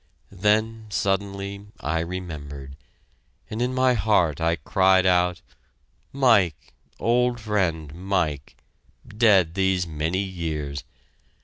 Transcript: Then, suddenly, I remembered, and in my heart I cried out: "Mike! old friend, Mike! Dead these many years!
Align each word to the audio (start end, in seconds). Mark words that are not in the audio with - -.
Then, 0.47 0.87
suddenly, 0.89 1.67
I 1.79 1.99
remembered, 1.99 2.75
and 3.51 3.61
in 3.61 3.71
my 3.71 3.93
heart 3.93 4.41
I 4.41 4.55
cried 4.55 5.05
out: 5.05 5.43
"Mike! 6.11 6.73
old 6.99 7.39
friend, 7.39 7.93
Mike! 7.93 8.57
Dead 9.07 9.53
these 9.53 9.85
many 9.85 10.23
years! 10.23 10.83